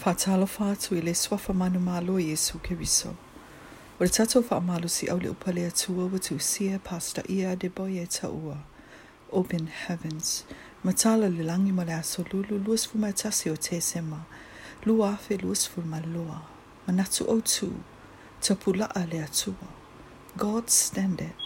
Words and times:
Faatalofa 0.00 0.70
atu 0.70 0.96
i 0.96 1.00
le 1.00 1.14
suafa 1.14 1.52
manu 1.52 1.78
malo 1.80 2.18
i 2.18 2.28
Yesu 2.30 2.58
Keriso. 2.62 3.08
O 4.00 4.04
le 4.04 4.08
tatou 4.08 4.40
faamalusi 4.42 5.10
au 5.12 5.18
le 5.20 5.28
upa 5.28 5.52
le 5.52 5.66
atua 5.66 6.04
ua 6.08 6.18
tuusia 6.18 6.78
pasta 6.78 7.22
ia 7.28 7.54
de 7.54 7.68
adeboia 7.68 8.06
ta 8.06 8.20
taua 8.28 8.58
open 9.30 9.66
heavens 9.66 10.44
matala 10.84 11.28
le 11.28 11.42
lagi 11.44 11.70
ma 11.72 11.84
le 11.84 11.92
aso 11.92 12.24
lulu 12.32 12.58
luasfuma 12.64 13.08
e 13.08 13.12
tasi 13.12 13.50
o 13.50 13.56
tesema 13.56 14.24
lua 14.86 15.10
afe 15.12 15.36
luasfuma 15.36 16.00
loa 16.06 16.40
manatu 16.86 17.24
outu 17.28 17.72
tapula'a 18.40 19.04
le 19.10 19.20
atua 19.22 19.68
god 20.38 20.68
standard 20.70 21.36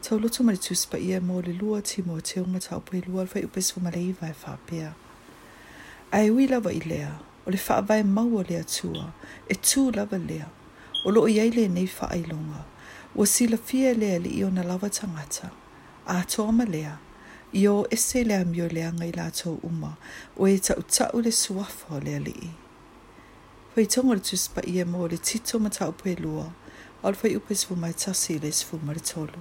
tauloto 0.00 0.42
ma 0.44 0.52
le 0.52 0.58
tusipaia 0.58 1.20
mo 1.20 1.42
le 1.42 1.52
lua 1.52 1.82
timoteo 1.82 2.44
ma 2.46 2.58
taupoi 2.58 3.00
lua 3.06 3.22
le 3.24 3.28
faiupesfuma 3.28 3.90
le 3.90 4.00
iva 4.02 4.28
e 4.30 4.34
faapea 4.34 4.92
ae 6.12 6.30
ui 6.30 6.46
lava 6.48 6.72
i 6.72 6.80
lea 6.80 7.12
o 7.46 7.50
le 7.50 7.58
whaavai 7.68 8.02
maua 8.02 8.42
le 8.48 8.58
atua, 8.58 9.06
e 9.48 9.54
tū 9.54 9.94
lava 9.96 10.18
lea, 10.18 10.46
o 11.04 11.10
loo 11.10 11.28
iei 11.30 11.50
le 11.54 11.68
nei 11.70 11.86
whaailonga, 11.86 12.64
ua 13.14 13.26
sila 13.26 13.56
fia 13.56 13.92
lea 13.94 14.18
li 14.18 14.32
i 14.42 14.50
lava 14.50 14.88
tangata, 14.90 15.50
a 16.06 16.24
toa 16.24 16.50
ma 16.52 16.64
lea, 16.64 16.96
i 17.52 17.66
o 17.68 17.86
ese 17.90 18.24
lea 18.24 18.44
mio 18.44 18.66
lea 18.68 18.90
ngai 18.92 19.12
lātou 19.12 19.60
uma, 19.62 19.96
o 20.36 20.46
e 20.48 20.58
tau 20.58 20.82
tau 20.82 21.20
le 21.22 21.30
suafo 21.32 22.00
lea 22.00 22.18
li 22.18 22.34
i. 22.42 22.50
Whai 23.76 23.86
tonga 23.86 24.14
le 24.14 24.20
tuspa 24.20 24.62
i 24.66 24.80
e 24.80 24.84
mō 24.84 25.06
le 25.10 25.16
tito 25.18 25.58
ma 25.60 25.70
tau 25.70 25.92
pue 25.92 26.16
lua, 26.18 26.48
al 27.02 27.14
whai 27.22 27.36
upe 27.36 27.54
sfu 27.54 27.76
mai 27.76 27.92
tasi 27.94 28.38
le 28.40 28.50
sfu 28.52 28.78
maritolu. 28.82 29.38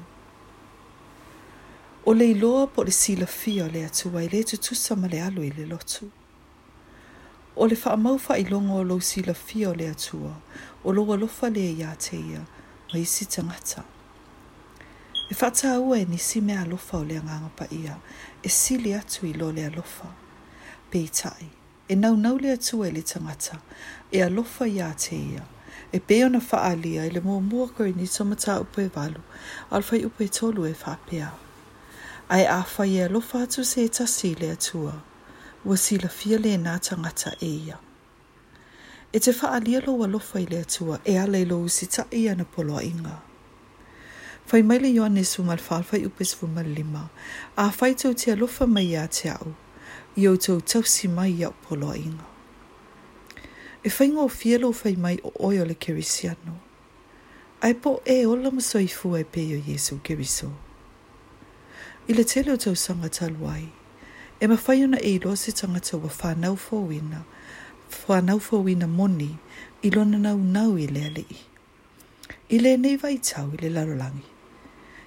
O 2.05 2.13
le 2.13 2.25
iloa 2.29 2.67
po 2.67 2.83
le 2.83 2.91
sila 2.91 3.25
fia 3.25 3.67
lea 3.67 3.89
tuai 3.89 4.27
le 4.29 4.43
tutusa 4.43 4.95
ma 4.95 5.07
le 5.09 5.21
alu 5.23 5.41
i 5.47 5.51
le 5.55 5.65
lotu. 5.65 6.11
O 7.57 7.65
le 7.67 7.75
wha 7.85 7.95
mau 7.95 8.19
i 8.37 8.43
longo 8.43 8.79
o 8.79 8.83
lo 8.83 8.99
si 8.99 9.21
la 9.23 9.33
fia 9.33 9.69
o 9.69 9.73
le 9.73 9.87
atua, 9.87 10.33
o 10.83 10.91
lo 10.91 11.03
wa 11.05 11.15
lofa 11.15 11.47
le 11.49 11.61
ia 11.71 11.95
te 11.95 12.17
ia, 12.17 12.45
ma 12.93 12.99
isi 12.99 13.25
tangata. 13.25 13.83
E 15.31 15.35
whata 15.41 15.71
aua 15.75 15.97
e 15.99 16.03
nisi 16.05 16.41
mea 16.41 16.65
lofa 16.65 16.97
o 16.97 17.03
le 17.03 17.15
anganga 17.19 17.49
pa 17.55 17.65
ia, 17.71 17.95
e 18.43 18.49
sili 18.49 18.93
atu 18.93 19.25
i 19.25 19.31
lo 19.33 19.51
le 19.51 19.63
alofa. 19.65 20.09
Pe 20.91 20.99
i 20.99 21.07
tai, 21.07 21.45
e 21.87 21.95
nau 21.95 22.15
nau 22.17 22.35
le 22.37 22.51
atua 22.51 22.89
e 22.89 22.91
le 22.91 23.01
tangata, 23.03 23.61
e 24.11 24.19
alofa 24.21 24.65
ia 24.67 24.91
te 24.99 25.15
ia, 25.15 25.43
e 25.95 25.99
pe 26.05 26.25
ona 26.25 26.41
wha 26.51 26.57
alia 26.71 27.05
e 27.05 27.09
le 27.09 27.21
mua 27.21 27.39
mua 27.39 27.69
koe 27.69 27.91
ni 27.95 28.05
tomata 28.07 28.59
upo 28.59 28.81
e 28.81 28.89
walu, 28.95 29.21
alfai 29.71 30.03
upo 30.03 30.19
e 30.23 30.27
tolu 30.27 30.67
e 30.67 30.75
wha 30.85 30.93
pea. 31.07 31.29
Ai 32.29 32.43
a 32.45 32.59
whai 32.75 32.99
e 32.99 33.03
alofa 33.07 33.37
atu 33.43 33.63
se 33.63 33.85
e 33.85 33.89
tasi 33.89 34.35
le 34.35 34.43
atua. 34.43 34.43
Ai 34.43 34.43
a 34.43 34.43
whai 34.43 34.43
e 34.43 34.43
alofa 34.43 34.43
atu 34.43 34.43
se 34.43 34.43
e 34.43 34.43
tasi 34.43 34.43
le 34.43 34.49
atua 34.51 34.95
ua 35.65 35.77
sila 35.77 36.07
fia 36.09 36.37
le 36.37 36.57
nga 36.57 36.79
tangata 36.79 37.31
e 37.39 37.47
ia. 37.65 37.77
E 39.11 39.17
te 39.19 39.31
wha 39.37 39.51
alielo 39.51 39.97
wa 39.97 40.07
lofa 40.07 40.39
i 40.39 40.45
le 40.51 40.57
atua 40.61 40.99
e 41.05 41.13
ala 41.17 41.37
i 41.39 41.45
lou 41.49 41.63
si 41.75 41.85
tae 41.93 42.21
ana 42.31 42.45
polo 42.53 42.73
a 42.77 42.83
inga. 42.83 43.15
Fai 44.47 44.61
maile 44.69 44.89
yoane 44.97 45.23
su 45.31 45.41
mal 45.47 45.57
falfai 45.67 46.05
upes 46.09 46.31
fu 46.37 46.45
mal 46.55 46.65
lima, 46.77 47.03
a 47.57 47.65
fai 47.77 47.93
tau 47.99 48.13
te 48.13 48.31
alofa 48.31 48.65
mai 48.75 48.95
a 48.95 49.03
te 49.15 49.25
au, 49.37 49.49
i 50.15 50.23
o 50.27 50.33
tau 50.45 50.59
tau 50.69 50.83
si 50.93 51.07
mai 51.17 51.31
i 51.39 51.43
au 51.47 51.53
polo 51.67 51.87
a 51.89 51.97
inga. 52.07 52.27
E 53.83 53.89
fai 53.95 54.07
ngō 54.13 54.25
fielo 54.39 54.67
fai 54.81 54.95
mai 55.03 55.17
o 55.23 55.29
oio 55.47 55.63
le 55.69 55.73
kerisiano. 55.83 56.53
Ai 57.65 57.73
po 57.81 57.91
e 58.05 58.17
ola 58.31 58.49
maso 58.55 58.77
i 58.79 58.87
fua 58.97 59.17
e 59.19 59.23
peyo 59.33 59.57
Jesu 59.67 59.95
keriso. 60.05 60.49
I 62.07 62.11
le 62.17 62.23
tele 62.31 62.51
o 62.53 62.57
tau 62.63 62.75
sanga 62.75 63.09
taluai, 63.17 63.65
e 64.41 64.47
ma 64.47 64.57
fai 64.57 64.83
ona 64.83 64.99
eiro 64.99 65.31
se 65.35 65.51
tangata 65.53 65.97
wa 65.97 66.09
whanau 66.19 66.57
fawina, 66.57 67.21
whanau 68.07 68.39
fawina 68.39 68.87
moni 68.87 69.37
i 69.81 69.89
lona 69.89 70.17
nau 70.19 70.37
nau 70.37 70.75
i 70.75 70.87
le 70.87 71.01
alii. 71.07 71.37
I 72.49 72.57
le 72.59 72.75
nei 72.77 72.97
vai 72.97 73.15
tau 73.17 73.47
i 73.55 73.57
le 73.61 73.69
larolangi. 73.71 74.27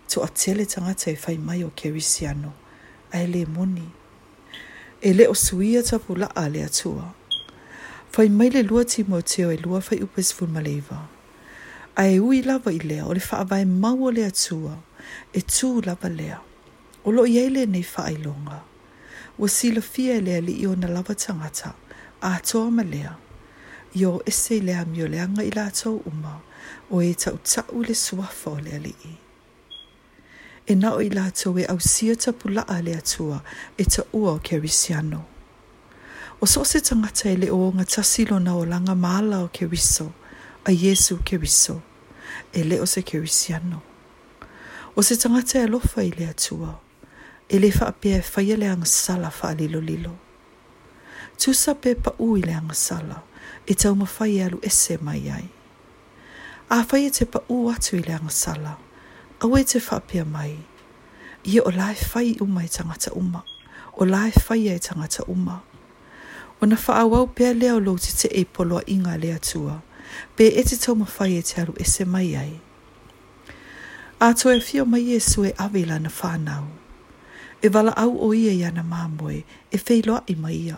Tu 0.09 0.21
a 0.25 0.29
tele 0.29 0.65
tangata 0.65 1.11
e 1.12 1.17
fai 1.17 1.37
mai 1.37 1.62
o 1.62 1.71
kerisiano, 1.78 2.53
a 3.12 3.19
ele 3.21 3.44
le 3.44 3.44
moni. 3.47 3.91
E 5.00 5.12
le 5.12 5.27
o 5.28 5.34
suia 5.34 5.83
tapu 5.83 6.15
la 6.17 6.28
a 6.34 6.49
le 6.49 6.65
atua. 6.65 7.12
Fai 8.11 8.28
mai 8.31 8.49
le 8.50 8.62
lua 8.62 8.84
ti 8.84 9.03
moteo 9.05 9.50
e 9.53 9.59
lua 9.61 9.81
fai 9.81 10.00
upes 10.00 10.33
fun 10.33 10.49
maleiva. 10.56 10.99
A 12.00 12.06
e 12.06 12.17
ui 12.19 12.43
lava 12.43 12.71
i 12.72 12.81
lea 12.81 13.05
o 13.05 13.12
le 13.12 13.21
faa 13.21 13.44
vai 13.44 13.65
mau 13.67 14.05
o 14.09 14.11
le 14.11 14.25
atua, 14.25 14.72
e 15.37 15.41
tu 15.44 15.83
lava 15.84 16.09
lea. 16.09 16.41
O 17.05 17.11
lo 17.12 17.27
iele 17.28 17.67
nei 17.69 17.83
faa 17.84 18.09
ilonga. 18.09 18.25
longa. 18.25 18.65
Wa 19.38 19.49
sila 19.49 19.81
fia 19.81 20.21
le 20.21 20.41
li 20.41 20.53
i 20.65 20.66
na 20.66 20.88
lava 20.91 21.15
tangata. 21.15 21.71
A 22.22 22.41
toa 22.43 22.71
ma 22.71 22.82
lea. 22.82 23.10
Yo 23.94 24.21
ese 24.26 24.59
lea 24.60 24.84
mio 24.84 25.06
leanga 25.09 25.43
i 25.44 25.50
la 25.54 25.71
tau 25.71 26.03
uma. 26.06 26.41
O 26.91 26.99
e 27.03 27.15
tau 27.15 27.38
tau 27.44 27.78
le 27.87 27.94
suafa 27.94 28.50
o 28.50 28.59
lea 28.59 28.78
li 28.82 28.94
i. 29.04 29.12
E 30.66 30.75
nao 30.75 30.99
i 31.00 31.09
la 31.10 31.31
tau 31.31 31.54
e 31.59 31.65
au 31.71 31.78
sia 31.81 32.16
ta 32.19 32.32
pulaa 32.34 32.81
lea 32.82 32.99
tua. 33.00 33.38
E 33.78 33.84
ta 33.87 34.03
ua 34.12 34.32
o 34.34 34.38
kerisiano. 34.43 35.22
O 36.43 36.47
so 36.47 36.65
se 36.65 36.81
tangata 36.81 37.31
e 37.31 37.37
le 37.37 37.49
o 37.55 37.70
nga 37.72 37.84
tasilo 37.87 38.38
na 38.43 38.56
o 38.59 38.65
langa 38.66 38.94
maala 39.05 39.38
o 39.38 39.49
keriso. 39.56 40.09
A 40.66 40.70
Yesu 40.82 41.15
keriso. 41.28 41.76
E 42.56 42.60
le 42.69 42.76
o 42.82 42.87
se 42.93 43.00
kerisiano. 43.09 43.78
O 44.97 45.00
se 45.06 45.15
tangata 45.16 45.62
e 45.62 45.66
lofa 45.66 46.03
i 46.03 46.10
lea 46.10 46.26
tua. 46.26 46.26
O 46.26 46.26
se 46.26 46.31
tangata 46.34 46.82
e 46.84 46.88
e 47.48 47.59
le 47.59 47.70
fa 47.72 47.91
pe 47.91 48.20
fa 48.20 48.42
ye 48.42 48.56
le 48.56 48.66
ang 48.69 48.84
sala 48.86 49.31
fa 49.31 49.54
li 49.56 49.69
lo 49.69 49.81
lilo 49.81 50.10
tu 51.41 51.53
sa 51.56 51.72
pe 51.75 51.94
pa 51.97 52.12
u 52.20 52.36
le 52.36 52.53
ang 52.53 52.72
sala 52.76 53.22
e 53.66 53.72
tau 53.75 53.94
ma 53.97 54.04
fa 54.04 54.28
ye 54.28 54.44
lu 54.53 54.60
ese 54.62 54.98
mai 55.00 55.25
ai 55.32 55.47
a 56.69 56.84
fa 56.84 56.98
ye 57.00 57.08
te 57.10 57.25
pa 57.25 57.41
u 57.48 57.70
atu 57.72 57.97
le 58.04 58.12
ang 58.12 58.28
sala 58.31 58.76
a 59.41 59.44
we 59.48 59.64
te 59.64 59.81
fa 59.81 59.98
pe 60.00 60.22
mai 60.25 60.54
Ie 61.47 61.60
o 61.62 61.70
lai 61.70 61.94
fa 61.94 62.20
i 62.20 62.34
uma 62.42 62.60
i 62.62 62.66
e 62.66 62.69
tanga 62.69 62.94
uma 63.14 63.41
o 63.94 64.03
lai 64.04 64.31
fa 64.44 64.54
ye 64.58 64.75
i 64.75 64.78
tanga 64.82 65.06
uma 65.32 65.56
o 66.60 66.66
na 66.66 66.76
fa 66.76 67.00
awau 67.00 67.25
pe 67.31 67.53
le 67.54 67.72
o 67.72 67.78
lo 67.81 67.94
te 67.97 68.10
te 68.12 68.28
e 68.41 68.44
polo 68.44 68.76
a 68.76 68.82
inga 68.87 69.16
le 69.16 69.32
atua 69.32 69.81
pe 70.37 70.44
e 70.44 70.62
te 70.66 70.76
tau 70.76 70.94
ma 70.98 71.06
fa 71.06 71.25
ye 71.25 71.41
te 71.42 71.62
alu 71.62 71.72
ese 71.81 72.04
mai 72.04 72.34
ai 72.37 72.60
a 74.20 74.34
to 74.34 74.50
e 74.50 74.60
fio 74.60 74.84
mai 74.84 75.00
yesu 75.08 75.44
e 75.48 75.54
avila 75.56 75.97
na 76.03 76.08
fa 76.10 76.37
e 77.62 77.69
wala 77.69 77.91
au 77.96 78.19
o 78.30 78.34
ia 78.34 78.52
ia 78.52 78.70
na 78.70 78.82
māmoe, 78.82 79.42
e 79.70 79.76
wheiloa 79.78 80.22
i 80.26 80.34
mai 80.36 80.54
ia. 80.66 80.76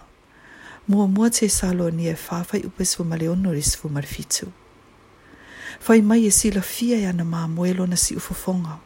Mua 0.89 1.07
mua 1.07 1.29
te 1.31 1.49
salo 1.49 1.91
ni 1.93 2.09
e 2.09 2.15
whawhai 2.17 2.63
upe 2.65 2.85
sfu 2.85 3.05
maleono 3.05 3.53
ri 3.53 3.63
sfu 3.63 3.89
marifitu. 3.91 4.49
Whai 5.89 6.01
mai 6.03 6.25
e 6.27 6.31
sila 6.31 6.61
fia 6.63 6.97
ia 6.99 7.11
ana 7.11 7.25
māmoe 7.25 7.75
lona 7.77 7.97
si 7.97 8.15
ufofonga. 8.17 8.79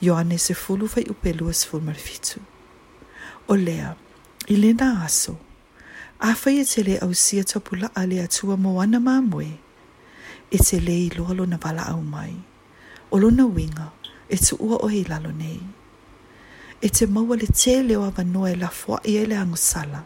Ioane 0.00 0.38
se 0.38 0.54
fulu 0.54 0.86
whai 0.96 1.04
upe 1.10 1.32
lua 1.34 1.52
sfu 1.54 1.80
marifitu. 1.80 2.40
O 3.48 3.54
lea, 3.56 3.94
i 4.46 4.56
lena 4.56 5.02
aso, 5.04 5.34
a 6.20 6.32
whai 6.44 6.60
e 6.60 6.64
te 6.64 6.82
le 6.86 6.96
au 7.02 7.12
sia 7.14 7.42
topula 7.44 7.90
a 7.94 8.06
le 8.06 8.22
atua 8.22 8.56
mo 8.56 8.78
ana 8.82 8.98
māmoe, 9.00 9.50
e 10.50 10.56
te 10.58 10.78
le 10.80 10.94
i 11.06 11.10
loa 11.16 11.34
lona 11.34 11.58
wala 11.64 11.88
au 11.90 12.00
mai, 12.02 12.34
o 13.10 13.18
lona 13.18 13.44
winga, 13.46 13.90
e 14.30 14.38
tu 14.38 14.54
ua 14.60 14.78
o 14.78 14.88
hei 14.88 15.02
lalo 15.04 15.32
nei. 15.34 15.60
e 16.84 16.88
te 16.90 17.06
maua 17.06 17.36
le 17.36 17.46
te 17.46 17.76
leo 17.82 18.02
ava 18.04 18.22
noa 18.24 18.50
e 18.50 18.56
la 18.56 18.68
fua 18.68 18.98
i 19.06 19.16
ele 19.16 19.36
angu 19.36 19.56
sala. 19.56 20.04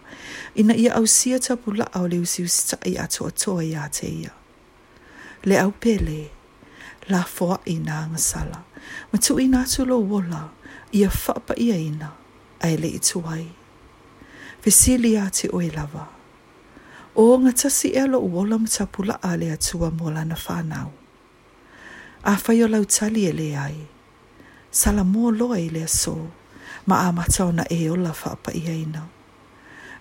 Ina 0.55 0.75
ia 0.83 0.93
au 0.99 1.07
sia 1.07 1.39
ta 1.45 1.55
pula 1.63 1.85
au 1.97 2.05
le 2.11 2.17
usi 2.25 2.41
usi 2.47 2.63
ta 2.71 2.77
i 2.85 2.93
ato 3.05 3.21
atoa 3.31 3.61
e 3.65 3.69
i 3.69 3.75
ate 3.85 4.07
ia. 4.23 4.31
Le 5.47 5.55
au 5.65 5.71
pele, 5.83 6.21
la 7.11 7.21
fua 7.35 7.57
i 7.65 7.75
na 7.87 7.95
angu 8.05 8.19
sala. 8.31 8.59
Ma 9.13 9.17
tu 9.25 9.33
ina 9.45 9.59
atu 9.65 9.83
lo 9.91 9.97
wola, 10.11 10.43
ia 10.99 11.09
whapa 11.21 11.55
ia 11.67 11.77
ina, 11.91 12.09
a 12.61 12.67
ele 12.75 12.89
i 12.89 13.01
tuai. 13.09 13.47
Vesili 14.65 15.13
a 15.17 15.31
te 15.37 15.47
oe 15.57 15.69
lava. 15.77 16.05
O 17.23 17.39
ngata 17.43 17.69
si 17.79 17.89
e 18.01 18.05
lo 18.13 18.19
wola 18.35 18.57
ma 18.63 18.69
ta 18.75 18.85
pula 18.95 19.15
a 19.29 19.37
le 19.41 19.47
atua 19.57 19.89
mola 19.99 20.23
na 20.31 20.37
whanau. 20.45 20.91
A 22.25 22.35
whai 22.47 22.59
o 22.65 22.69
lau 22.75 22.85
tali 22.95 23.23
ele 23.31 23.49
ai. 23.67 23.79
Sala 24.81 25.03
mō 25.13 25.25
loa 25.39 25.57
i 25.57 25.71
lea 25.77 25.89
soo 26.03 26.25
ma 26.87 27.11
amata 27.11 27.43
ona 27.51 27.67
e 27.71 27.83
ola 27.91 28.15
fa 28.15 28.37
pa 28.43 28.55
ia 28.55 28.71
ina. 28.75 29.03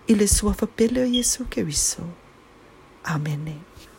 Ile 0.07 0.27
sua 0.29 0.53
fa 0.53 0.65
pele 0.69 1.01
o 1.01 1.09
Jesu 1.09 1.45
ke 1.49 1.65
riso. 1.65 2.05
Amene. 3.03 3.94